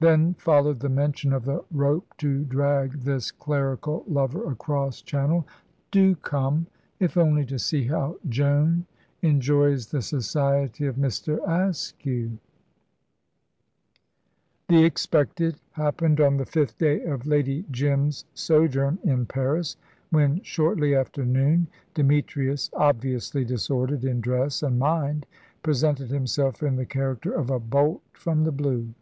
Then 0.00 0.32
followed 0.34 0.80
the 0.80 0.88
mention 0.88 1.32
of 1.32 1.44
the 1.44 1.62
rope 1.72 2.14
to 2.18 2.44
drag 2.44 3.00
this 3.00 3.30
clerical 3.32 4.02
lover 4.08 4.50
across 4.50 5.02
Channel. 5.02 5.44
"Do 5.90 6.14
come, 6.14 6.68
if 7.00 7.18
only 7.18 7.44
to 7.46 7.58
see 7.58 7.82
how 7.84 8.16
Joan 8.28 8.86
enjoys 9.20 9.88
the 9.88 10.00
society 10.00 10.86
of 10.86 10.96
Mr. 10.96 11.38
Askew." 11.46 12.38
The 14.68 14.84
expected 14.84 15.56
happened 15.72 16.20
on 16.20 16.36
the 16.38 16.46
fifth 16.46 16.78
day 16.78 17.02
of 17.02 17.26
Lady 17.26 17.66
Jim's 17.70 18.24
sojourn 18.34 19.00
in 19.02 19.26
Paris, 19.26 19.76
when, 20.10 20.40
shortly 20.42 20.94
after 20.94 21.26
noon, 21.26 21.66
Demetrius, 21.92 22.70
obviously 22.72 23.44
disordered 23.44 24.04
in 24.04 24.20
dress 24.20 24.62
and 24.62 24.78
mind, 24.78 25.26
presented 25.62 26.08
himself 26.08 26.62
in 26.62 26.76
the 26.76 26.86
character 26.86 27.32
of 27.32 27.50
a 27.50 27.58
bolt 27.60 28.00
from 28.12 28.44
the 28.44 28.52
blue. 28.52 28.94